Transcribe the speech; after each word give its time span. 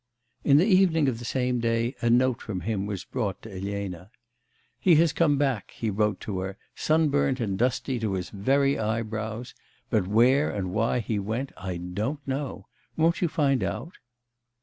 In 0.43 0.57
the 0.57 0.65
evening 0.65 1.07
of 1.07 1.19
the 1.19 1.25
same 1.25 1.59
day 1.59 1.93
a 2.01 2.09
note 2.09 2.41
from 2.41 2.61
him 2.61 2.87
was 2.87 3.03
brought 3.03 3.43
to 3.43 3.51
Elena. 3.55 4.09
'He 4.79 4.95
has 4.95 5.13
come 5.13 5.37
back,' 5.37 5.69
he 5.75 5.91
wrote 5.91 6.19
to 6.21 6.39
her, 6.39 6.57
'sunburnt 6.73 7.39
and 7.39 7.55
dusty 7.55 7.99
to 7.99 8.13
his 8.13 8.31
very 8.31 8.79
eyebrows; 8.79 9.53
but 9.91 10.07
where 10.07 10.49
and 10.49 10.71
why 10.73 11.01
he 11.01 11.19
went 11.19 11.51
I 11.55 11.77
don't 11.77 12.27
know; 12.27 12.65
won't 12.97 13.21
you 13.21 13.27
find 13.27 13.61
out? 13.63 13.99